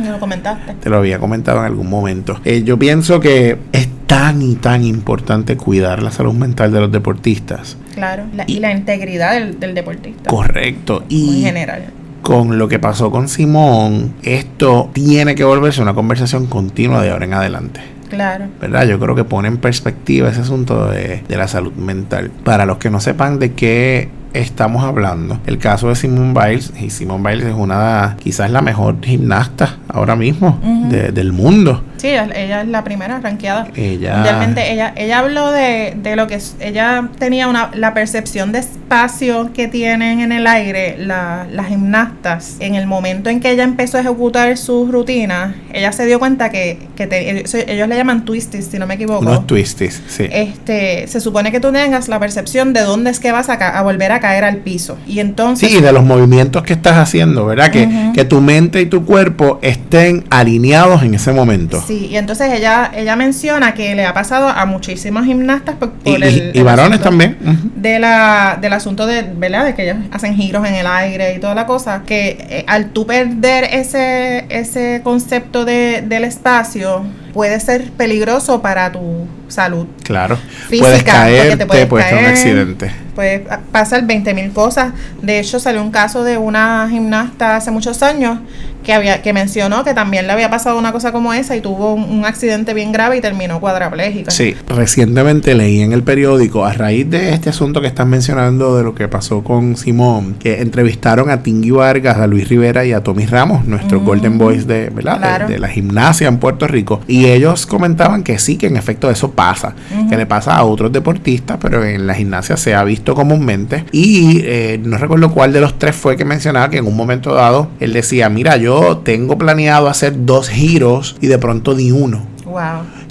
[0.07, 0.75] Me lo comentaste.
[0.75, 2.41] Te lo había comentado en algún momento.
[2.45, 6.93] Eh, yo pienso que es tan y tan importante cuidar la salud mental de los
[6.93, 7.77] deportistas.
[7.95, 8.25] Claro.
[8.35, 10.31] La- y la integridad del, del deportista.
[10.31, 11.05] Correcto.
[11.09, 11.87] Y general.
[12.23, 17.25] con lo que pasó con Simón, esto tiene que volverse una conversación continua de ahora
[17.25, 17.81] en adelante.
[18.09, 18.47] Claro.
[18.61, 18.87] ¿Verdad?
[18.87, 22.31] Yo creo que pone en perspectiva ese asunto de, de la salud mental.
[22.45, 25.41] Para los que no sepan de qué estamos hablando.
[25.47, 30.17] El caso de Simone Biles, y Simone Biles es una, quizás la mejor gimnasta ahora
[30.17, 31.83] mismo del mundo.
[31.97, 33.69] Sí, ella es la primera ranqueada.
[33.75, 34.23] Ella.
[34.23, 39.53] Realmente ella, ella habló de, de lo que ella tenía una, la percepción de espacio
[39.55, 42.57] que tienen en el aire las gimnastas.
[42.61, 46.51] En el momento en que ella empezó a ejecutar sus rutinas, ella se dio cuenta
[46.51, 49.21] que, ellos le llaman twisties, si no me equivoco.
[49.21, 50.29] Unos twisties, sí.
[50.31, 53.83] Este, se supone que tú tengas la percepción de dónde es que vas a, a
[53.83, 54.99] volver a caer al piso.
[55.07, 55.71] Y entonces.
[55.71, 57.71] Sí, de los movimientos que estás haciendo, ¿verdad?
[57.71, 61.83] que, que tu mente y tu cuerpo estén alineados en ese momento.
[61.87, 66.61] Sí, y entonces ella, ella menciona que le ha pasado a muchísimos gimnastas por, y,
[66.63, 67.37] varones también.
[67.77, 69.65] De la, del asunto de, ¿verdad?
[69.65, 72.03] De que ellos hacen giros en el aire y toda la cosa.
[72.05, 77.05] Que eh, al tú perder ese, ese concepto de, del espacio,
[77.37, 79.87] puede ser peligroso para tu salud.
[80.03, 80.39] Claro.
[80.69, 82.91] Física, puedes caer, te puedes, caer, un accidente.
[83.15, 84.95] Pues pasar 20 mil cosas.
[85.21, 88.39] De hecho, salió un caso de una gimnasta hace muchos años
[88.87, 91.95] que había que mencionó que también le había pasado una cosa como esa y tuvo
[91.95, 94.31] un, accidente bien grave y terminó cuadraplégica.
[94.31, 98.85] Sí, recientemente leí en el periódico a raíz de este asunto que están mencionando de
[98.85, 103.03] lo que pasó con Simón, que entrevistaron a Tingui Vargas, a Luis Rivera y a
[103.03, 105.49] Tommy Ramos, nuestro Golden Boys de, ¿verdad?
[105.49, 109.33] De, la gimnasia en Puerto Rico, y ellos comentaban que sí, que en efecto eso
[109.33, 109.75] pasa,
[110.09, 113.85] que le pasa a otros deportistas, pero en la gimnasia se ha visto comúnmente.
[113.91, 117.35] Y eh, no recuerdo cuál de los tres fue que mencionaba que en un momento
[117.35, 122.27] dado él decía, mira, yo tengo planeado hacer dos giros y de pronto di uno.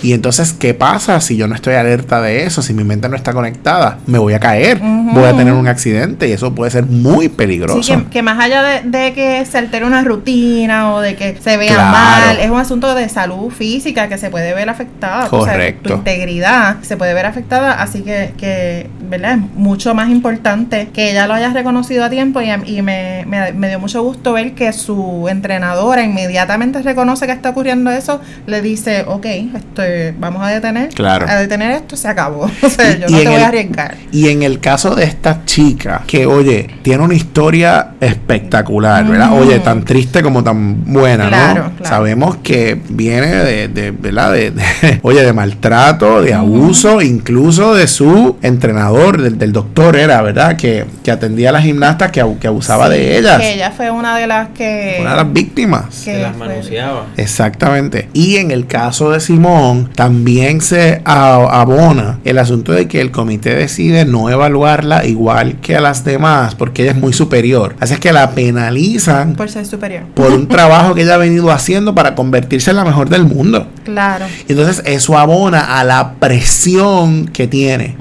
[0.02, 2.62] Y entonces, ¿qué pasa si yo no estoy alerta de eso?
[2.62, 6.28] Si mi mente no está conectada, me voy a caer, voy a tener un accidente
[6.28, 7.82] y eso puede ser muy peligroso.
[7.82, 11.92] Sí, que, más allá de, que se altere una rutina o de que se vea
[11.92, 15.28] mal, es un asunto de salud física que se puede ver afectada.
[15.28, 15.90] Correcto.
[15.90, 19.34] tu integridad se puede ver afectada, así que, que, ¿verdad?
[19.34, 23.70] Es mucho más importante que ella lo haya reconocido a tiempo y, y me, me
[23.70, 29.04] dio mucho gusto ver que su entrenadora inmediatamente reconoce que está ocurriendo eso, le dice,
[29.08, 29.85] ok, estoy,
[30.20, 32.50] vamos a detener, a detener esto, se acabó.
[32.62, 33.96] o sea, yo no te voy a arriesgar.
[34.12, 39.34] Y en el caso de esta chica, que oye, tiene una historia espectacular, ¿verdad?
[39.34, 41.72] Oye, tan triste como tan buena, ¿no?
[41.84, 44.34] Sabemos que viene de, de ¿verdad?
[44.34, 44.54] De,
[45.02, 50.56] oye, de maltrato, de abuso, incluso de su entrenador, del, doctor era, ¿verdad?
[50.58, 53.40] Que, que, atendía a las gimnastas que, que abusaba de ellas.
[53.40, 54.98] Que ella fue una de las que...
[55.00, 56.04] Una de las víctimas.
[56.04, 57.06] Que las manoseaba.
[57.18, 58.10] Exactamente.
[58.14, 63.56] Y en el caso de Simón, también se abona el asunto de que el comité
[63.56, 67.76] decide no evaluarla igual que a las demás porque ella es muy superior.
[67.80, 70.04] Así es que la penalizan por ser superior.
[70.14, 73.68] Por un trabajo que ella ha venido haciendo para convertirse en la mejor del mundo.
[73.84, 74.26] Claro.
[74.48, 77.96] Entonces eso abona a la presión que tiene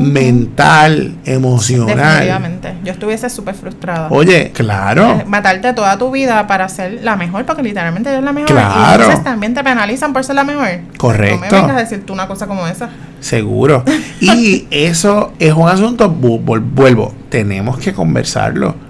[0.00, 1.96] mental, emocional.
[1.96, 2.74] Definitivamente.
[2.84, 4.08] Yo estuviese súper frustrada.
[4.10, 5.20] Oye, claro.
[5.20, 8.50] Eh, matarte toda tu vida para ser la mejor, porque literalmente es la mejor.
[8.50, 8.78] Claro.
[8.80, 10.68] Y entonces también te penalizan por ser la mejor.
[10.96, 11.36] Correcto.
[11.36, 12.90] No me vengas a decir tú una cosa como esa.
[13.20, 13.84] Seguro.
[14.20, 18.89] y eso es un asunto, vuelvo, tenemos que conversarlo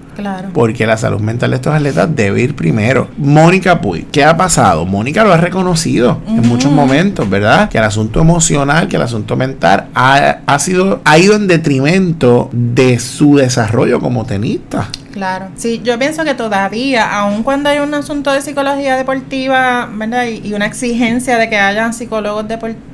[0.52, 3.08] porque la salud mental de estos atletas debe ir primero.
[3.16, 4.86] Mónica Puy, ¿qué ha pasado?
[4.86, 7.68] Mónica lo ha reconocido en muchos momentos, ¿verdad?
[7.68, 12.48] Que el asunto emocional, que el asunto mental ha, ha, sido, ha ido en detrimento
[12.52, 14.88] de su desarrollo como tenista.
[15.12, 20.26] Claro, sí, yo pienso que todavía, aun cuando hay un asunto de psicología deportiva, ¿verdad?
[20.26, 22.46] Y, una exigencia de que hayan psicólogos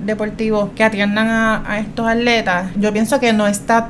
[0.05, 3.89] deportivos que atiendan a, estos atletas, yo pienso que no está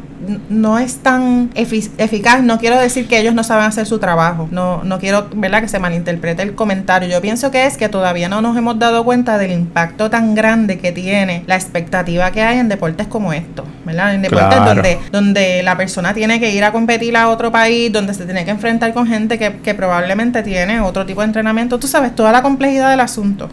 [0.48, 2.42] no es tan eficaz.
[2.42, 4.48] No quiero decir que ellos no saben hacer su trabajo.
[4.50, 5.60] No, no quiero, ¿verdad?
[5.60, 7.08] Que se malinterprete el comentario.
[7.08, 10.78] Yo pienso que es que todavía no nos hemos dado cuenta del impacto tan grande
[10.78, 14.14] que tiene la expectativa que hay en deportes como estos, ¿verdad?
[14.14, 18.14] En deportes donde, donde la persona tiene que ir a competir a otro país, donde
[18.16, 21.78] se tiene que enfrentar con gente que, que, probablemente tiene otro tipo de entrenamiento.
[21.78, 23.48] Tú sabes, toda la complejidad del asunto.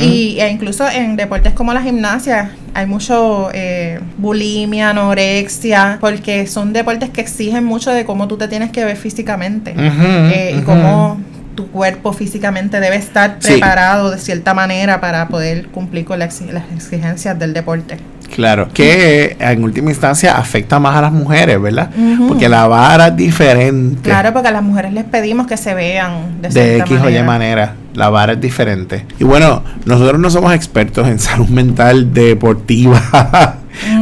[0.00, 6.72] y, e incluso en deportes como la gimnasia hay mucho eh, bulimia, anorexia, porque son
[6.72, 11.20] deportes que exigen mucho de cómo tú te tienes que ver físicamente eh, y cómo
[11.54, 17.38] tu cuerpo físicamente debe estar preparado de cierta manera para poder cumplir con las exigencias
[17.38, 17.98] del deporte.
[18.34, 21.90] Claro, que en última instancia afecta más a las mujeres, ¿verdad?
[22.26, 24.10] Porque la vara es diferente.
[24.10, 27.22] Claro, porque a las mujeres les pedimos que se vean de, de X o Y
[27.22, 27.74] manera.
[27.94, 29.06] La vara es diferente.
[29.20, 33.00] Y bueno, nosotros no somos expertos en salud mental deportiva.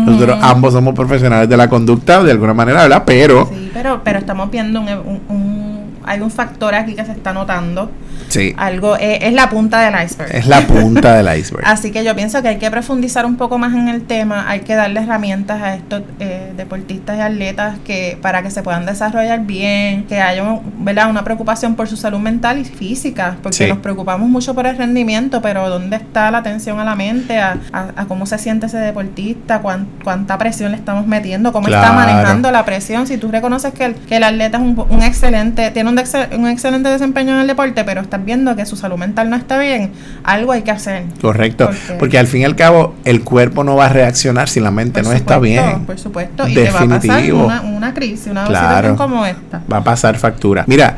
[0.07, 3.03] Nosotros ambos somos profesionales de la conducta de alguna manera, ¿verdad?
[3.05, 3.51] Pero...
[3.53, 5.62] Sí, pero, pero estamos viendo un
[6.05, 7.91] hay un factor aquí que se está notando.
[8.29, 8.55] Sí.
[8.57, 10.35] Algo, eh, es la punta del iceberg.
[10.35, 11.65] Es la punta del iceberg.
[11.69, 14.61] Así que yo pienso que hay que profundizar un poco más en el tema, hay
[14.61, 19.41] que darle herramientas a estos eh, deportistas y atletas que para que se puedan desarrollar
[19.41, 20.43] bien, que haya
[20.79, 21.11] ¿verdad?
[21.11, 23.69] una preocupación por su salud mental y física, porque Sí.
[23.69, 27.59] nos preocupamos mucho por el rendimiento, pero ¿dónde está la atención a la mente, a,
[27.73, 31.93] a- a cómo se siente ese deportista, cuán- cuánta presión le estamos metiendo, cómo está
[31.93, 33.07] manejando la presión?
[33.07, 36.37] Si tú reconoces que el, que el atleta es un, un excelente, tiene un, excel-
[36.39, 39.59] un excelente desempeño en el deporte, pero estás viendo que su salud mental no está
[39.59, 39.93] bien,
[40.25, 41.05] algo hay que hacer.
[41.21, 41.71] Correcto.
[41.99, 45.03] Porque al fin y al cabo, el cuerpo no va a reaccionar si la mente
[45.03, 45.85] no está bien.
[45.87, 47.45] Por supuesto, y te va a pasar Definitivo.
[47.45, 48.67] una, una crisis, una Claro.
[48.89, 49.63] situación como esta.
[49.73, 50.65] va a pasar factura.
[50.67, 50.97] Mira,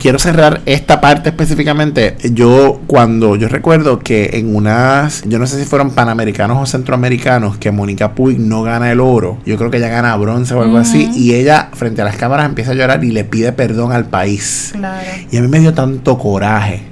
[0.00, 2.16] quiero cerrar esta parte específicamente.
[2.32, 7.58] Yo cuando yo recuerdo que en unas, yo no sé si fueron panamericanos o centroamericanos,
[7.58, 9.38] que Mónica Puig no gana el oro.
[9.46, 11.10] Yo creo que ella gana bronce o algo así.
[11.14, 14.70] Y ella frente a las cámaras empieza a llorar y le pide perdón al país.
[14.72, 15.06] Claro.
[15.30, 16.82] Y a mí me dio tanto coraje.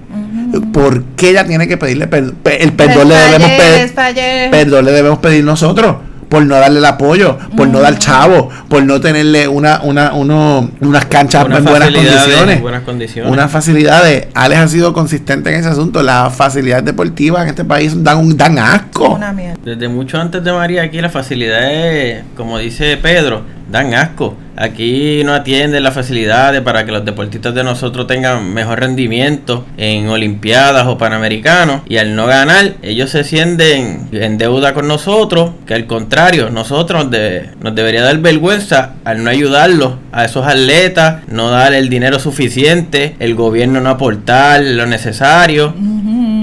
[0.73, 2.37] ¿Por qué ella tiene que pedirle perdón?
[2.45, 4.51] El perdón le debemos pedir.
[4.51, 5.97] Perdón le debemos pedir nosotros
[6.29, 7.99] por no darle el apoyo, por no dar Mm.
[7.99, 12.61] chavo, por no tenerle una, una, uno, unas canchas en buenas condiciones.
[12.61, 13.33] buenas condiciones.
[13.33, 14.27] Unas facilidades.
[14.35, 16.03] Alex ha sido consistente en ese asunto.
[16.03, 19.15] Las facilidades deportivas en este país dan, un, dan asco.
[19.15, 19.35] Una.
[19.65, 24.37] Desde mucho antes de María, aquí las facilidades, como dice Pedro, dan asco.
[24.59, 30.09] Aquí no atienden las facilidades para que los deportistas de nosotros tengan mejor rendimiento en
[30.09, 31.83] Olimpiadas o Panamericanos.
[31.87, 35.51] Y al no ganar, ellos se sienten en deuda con nosotros.
[35.67, 40.47] Que al contrario, nosotros nos, de- nos debería dar vergüenza al no ayudarlos a esos
[40.47, 45.75] atletas, no dar el dinero suficiente, el gobierno no aportar lo necesario.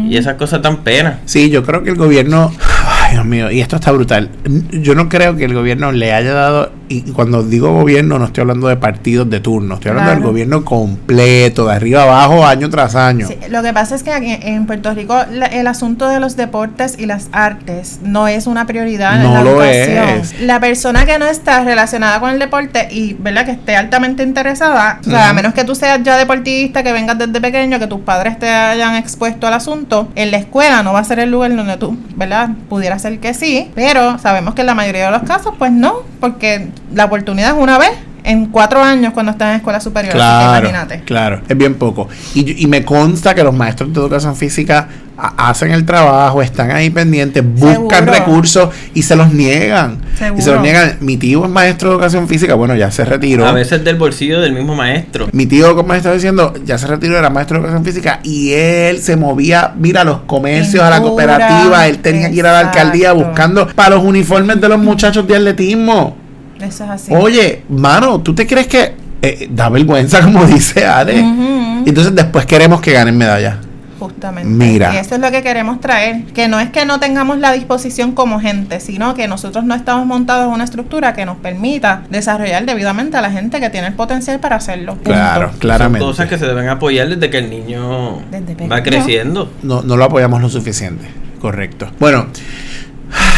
[0.07, 1.21] Y esas cosas dan pena.
[1.25, 2.53] Sí, yo creo que el gobierno,
[3.13, 4.30] ay Dios mío, y esto está brutal.
[4.71, 8.41] Yo no creo que el gobierno le haya dado, y cuando digo gobierno no estoy
[8.41, 12.95] hablando de partidos de turno, estoy hablando del gobierno completo, de arriba abajo, año tras
[12.95, 13.28] año.
[13.28, 16.36] Sí, lo que pasa es que aquí en Puerto Rico la- el asunto de los
[16.36, 20.19] deportes y las artes no es una prioridad en No la lo educación.
[20.19, 20.41] es.
[20.41, 24.99] La persona que no está relacionada con el deporte y verdad que esté altamente interesada,
[25.02, 28.02] o sea, a menos que tú seas ya deportista, que vengas desde pequeño, que tus
[28.02, 31.56] padres te hayan expuesto al asunto, en la escuela no va a ser el lugar
[31.56, 32.49] donde tú, ¿verdad?
[32.69, 36.04] Pudiera ser que sí, pero sabemos que en la mayoría de los casos, pues no,
[36.20, 37.92] porque la oportunidad es una vez
[38.23, 40.13] en cuatro años cuando estás en escuela superior.
[40.13, 41.01] Claro, imagínate.
[41.05, 42.07] claro, es bien poco.
[42.33, 46.41] Y, yo- y me consta que los maestros de educación física ha- hacen el trabajo,
[46.41, 48.12] están ahí pendientes, buscan Seguro.
[48.13, 49.97] recursos y se los niegan.
[50.38, 50.97] Y se los niegan.
[51.01, 53.45] Mi tío es maestro de educación física, bueno, ya se retiró.
[53.45, 55.27] A veces del bolsillo del mismo maestro.
[55.31, 58.53] Mi tío, como me estaba diciendo, ya se retiró, era maestro de educación física y
[58.53, 62.53] él se movía, mira, a los comercios, a la cooperativa, él tenía que ir a
[62.53, 66.17] la alcaldía buscando para los uniformes de los muchachos de atletismo.
[66.63, 67.13] Eso es así.
[67.13, 71.19] Oye, mano, ¿tú te crees que eh, da vergüenza, como dice Ale?
[71.86, 73.60] Entonces después queremos que ganen medalla.
[73.99, 74.49] Justamente.
[74.49, 74.93] Mira.
[74.93, 76.26] Y eso es lo que queremos traer.
[76.34, 80.06] Que no es que no tengamos la disposición como gente, sino que nosotros no estamos
[80.06, 83.93] montados en una estructura que nos permita desarrollar debidamente a la gente que tiene el
[83.93, 84.95] potencial para hacerlo.
[84.95, 85.12] Punto.
[85.12, 85.99] Claro, claramente.
[85.99, 89.52] Son cosas que se deben apoyar desde que el niño Desde va creciendo.
[89.62, 91.06] no, no lo apoyamos lo suficiente.
[91.39, 91.89] Correcto.
[91.99, 92.28] Bueno,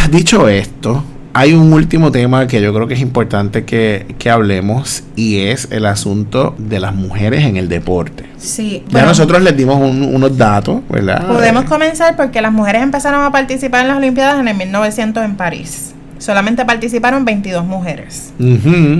[0.10, 1.04] dicho esto,
[1.38, 5.68] hay un último tema que yo creo que es importante que, que hablemos y es
[5.70, 8.26] el asunto de las mujeres en el deporte.
[8.38, 8.84] Sí.
[8.88, 11.28] Ya bueno, nosotros les dimos un- unos datos, ¿verdad?
[11.28, 15.36] Podemos comenzar porque las mujeres empezaron a participar en las Olimpiadas en el 1900 en
[15.36, 15.95] París.
[16.26, 18.34] Solamente participaron 22 mujeres.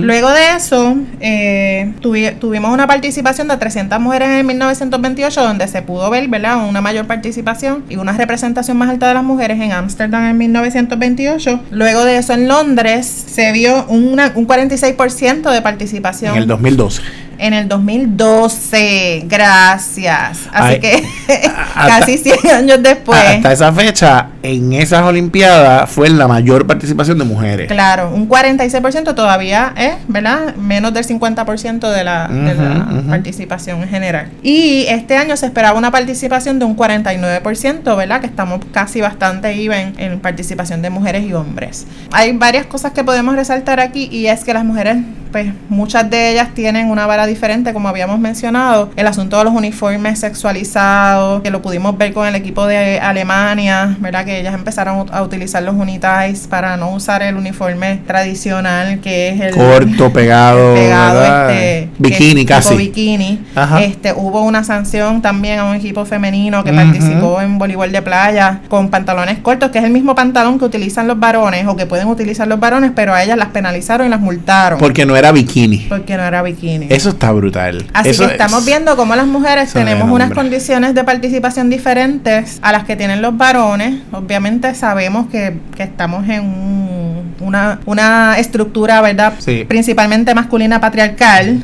[0.06, 5.82] Luego de eso, eh, tuvi- tuvimos una participación de 300 mujeres en 1928, donde se
[5.82, 6.68] pudo ver ¿verdad?
[6.68, 11.60] una mayor participación y una representación más alta de las mujeres en Ámsterdam en 1928.
[11.72, 17.02] Luego de eso, en Londres, se vio una- un 46% de participación En el 2012.
[17.38, 19.24] En el 2012.
[19.26, 20.40] Gracias.
[20.52, 21.04] Así Ay, que
[21.74, 23.18] hasta- casi 100 años después.
[23.18, 27.68] Hasta esa fecha, en esas Olimpiadas fue la mayor participación de mujeres.
[27.68, 30.54] Claro, un 46% todavía es, ¿verdad?
[30.56, 34.28] Menos del 50% de la, de la participación en general.
[34.42, 38.20] Y este año se esperaba una participación de un 49%, ¿verdad?
[38.20, 41.86] Que estamos casi bastante even en participación de mujeres y hombres.
[42.12, 44.96] Hay varias cosas que podemos resaltar aquí y es que las mujeres,
[45.36, 48.88] pues muchas de ellas tienen una vara diferente, como habíamos mencionado.
[48.96, 53.98] El asunto de los uniformes sexualizados, que lo pudimos ver con el equipo de Alemania,
[54.00, 54.24] ¿verdad?
[54.24, 59.40] Que ellas empezaron a utilizar los unitais para no usar el uniforme tradicional, que es
[59.42, 62.74] el Corto, pegado, el pegado este Bikini es casi.
[62.74, 63.82] bikini Ajá.
[63.82, 66.78] este hubo una sanción también a un equipo femenino que Ujú.
[66.78, 71.06] participó en voleibol de playa con pantalones cortos que es el mismo pantalón que utilizan
[71.06, 74.20] los varones o que pueden utilizar los varones pero a ellas las penalizaron y las
[74.20, 75.86] multaron Porque no era era bikini.
[75.88, 76.86] Porque no era bikini.
[76.90, 77.84] Eso está brutal.
[77.92, 82.58] Así Eso que estamos es- viendo cómo las mujeres tenemos unas condiciones de participación diferentes
[82.62, 84.00] a las que tienen los varones.
[84.12, 86.96] Obviamente sabemos que, que estamos en un-
[87.40, 89.34] una, una estructura, ¿verdad?
[89.38, 89.64] Sí.
[89.68, 91.62] Principalmente masculina patriarcal.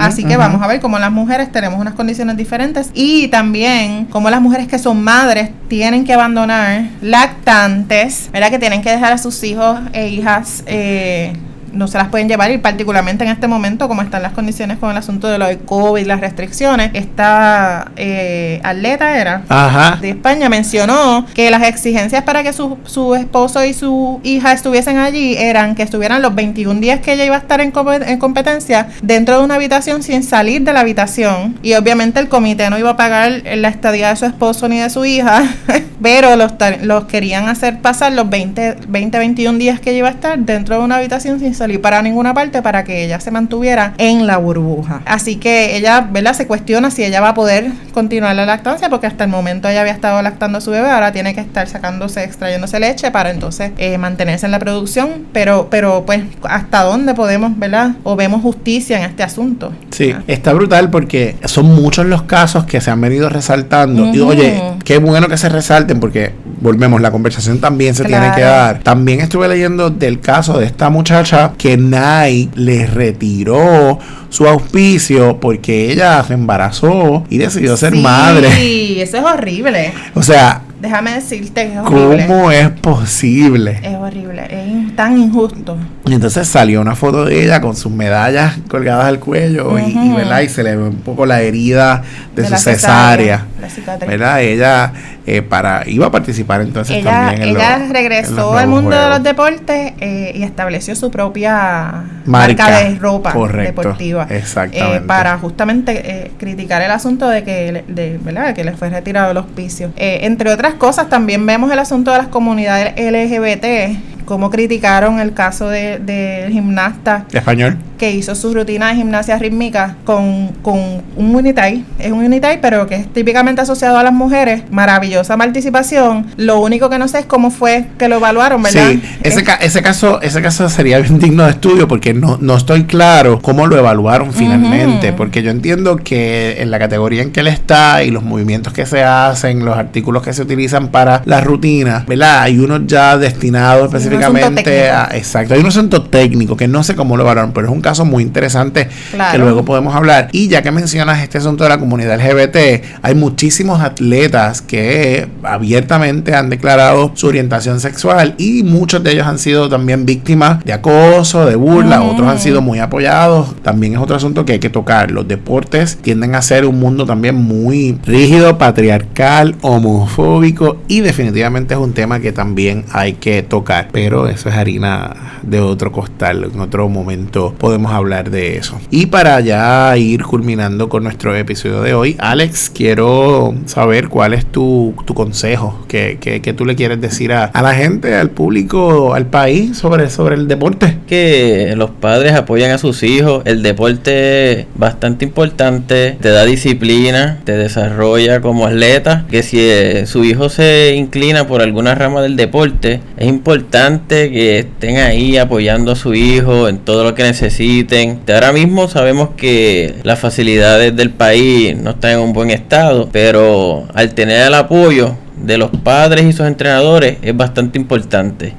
[0.00, 4.30] Así que vamos a ver cómo las mujeres tenemos unas condiciones diferentes y también cómo
[4.30, 8.50] las mujeres que son madres tienen que abandonar lactantes, ¿verdad?
[8.50, 10.62] Que tienen que dejar a sus hijos e hijas.
[10.66, 11.32] eh,
[11.72, 14.90] no se las pueden llevar y particularmente en este momento como están las condiciones con
[14.90, 19.98] el asunto de lo del COVID, las restricciones, esta eh, atleta era Ajá.
[20.00, 24.98] de España mencionó que las exigencias para que su, su esposo y su hija estuviesen
[24.98, 27.72] allí eran que estuvieran los 21 días que ella iba a estar en,
[28.06, 32.70] en competencia dentro de una habitación sin salir de la habitación y obviamente el comité
[32.70, 35.44] no iba a pagar la estadía de su esposo ni de su hija
[36.02, 36.52] pero los,
[36.82, 40.78] los querían hacer pasar los 20, 20 21 días que ella iba a estar dentro
[40.78, 44.36] de una habitación sin salir para ninguna parte para que ella se mantuviera en la
[44.38, 46.32] burbuja así que ella ¿verdad?
[46.34, 49.80] se cuestiona si ella va a poder continuar la lactancia porque hasta el momento ella
[49.82, 53.72] había estado lactando a su bebé ahora tiene que estar sacándose extrayéndose leche para entonces
[53.78, 58.98] eh, mantenerse en la producción pero pero pues hasta dónde podemos verdad o vemos justicia
[58.98, 60.22] en este asunto Sí, Ah.
[60.28, 64.10] está brutal porque son muchos los casos que se han venido resaltando.
[64.14, 68.42] Y oye, qué bueno que se resalten porque, volvemos, la conversación también se tiene que
[68.42, 68.80] dar.
[68.82, 73.98] También estuve leyendo del caso de esta muchacha que Nike le retiró
[74.28, 79.02] su auspicio porque ella se embarazó y decidió ser sí, madre.
[79.02, 83.78] eso es horrible O sea, déjame decirte que es horrible ¿cómo es posible?
[83.82, 85.76] es horrible es tan injusto
[86.06, 89.96] Y entonces salió una foto de ella con sus medallas colgadas al cuello y- y,
[89.96, 90.16] Ujú.
[90.16, 90.40] ¿verdad?
[90.40, 92.02] y se le ve un poco la herida
[92.34, 93.46] de, su la cesárea.
[93.60, 94.08] la cicatriz.
[94.08, 94.40] ¿verdad?
[94.42, 94.92] Ella
[95.26, 98.66] eh, para iba a participar entonces ella, también en ella los- en regresó los al
[98.68, 99.14] mundo de juegos.
[99.16, 102.64] los deportes eh, y estableció su propia Marca.
[102.64, 104.96] marca, de ropa Correcto, deportiva exactamente.
[104.96, 108.54] eh, para justamente eh, criticar el asunto de que le- de, ¿verdad?
[108.54, 112.18] que le fue retirado el auspicio Eh, entre otras cosas también vemos el asunto de
[112.18, 117.78] las comunidades LGBT cómo criticaron el caso de- del gimnasta español.
[118.00, 120.78] Que hizo su rutina de gimnasia rítmica con, con
[121.16, 121.84] un Unitai.
[121.98, 124.62] Es un Unitai, pero que es típicamente asociado a las mujeres.
[124.70, 126.26] Maravillosa participación.
[126.38, 128.88] Lo único que no sé es cómo fue que lo evaluaron, ¿verdad?
[128.92, 132.56] Sí, ese, ca- ese caso ese caso sería bien digno de estudio porque no, no
[132.56, 137.40] estoy claro cómo lo evaluaron finalmente, porque yo entiendo que en la categoría en que
[137.40, 141.42] él está y los movimientos que se hacen, los artículos que se utilizan para la
[141.42, 142.40] rutina, ¿verdad?
[142.42, 145.10] Hay unos ya destinados específicamente a...
[145.12, 147.89] Exacto, hay un asunto técnico que no sé cómo lo evaluaron, pero es un caso
[148.04, 149.32] muy interesante Claro.
[149.32, 150.28] que luego podemos hablar.
[150.32, 156.34] Y ya que mencionas este asunto de la comunidad LGBT, hay muchísimos atletas que abiertamente
[156.34, 161.44] han declarado su orientación sexual y muchos de ellos han sido también víctimas de acoso,
[161.46, 162.12] de burla, Ujú.
[162.12, 163.54] otros han sido muy apoyados.
[163.62, 165.10] También es otro asunto que hay que tocar.
[165.10, 171.80] Los deportes tienden a ser un mundo también muy rígido, patriarcal, homofóbico y definitivamente es
[171.80, 173.88] un tema que también hay que tocar.
[173.92, 176.50] Pero eso es harina de otro costal.
[176.52, 178.80] En otro momento podemos hablar de eso.
[178.90, 184.46] Y para ya ir culminando con nuestro episodio de hoy, Alex, quiero saber cuál es
[184.46, 188.30] tu, tu consejo que, que, que tú le quieres decir a, a la gente, al
[188.30, 190.98] público, al país sobre, sobre el deporte.
[191.06, 193.42] que los padres apoyan a sus hijos.
[193.44, 199.24] El deporte es bastante importante, te da disciplina, te desarrolla como atleta.
[199.30, 204.60] Que si eh, su hijo se inclina por alguna rama del deporte, es importante que
[204.60, 207.22] estén ahí apoyando a su hijo en todo lo que
[207.70, 208.20] necesiten.
[208.32, 213.86] Ahora mismo sabemos que las facilidades del país no están en un buen estado, pero
[213.94, 218.52] al tener el apoyo de los padres y sus entrenadores es bastante importante.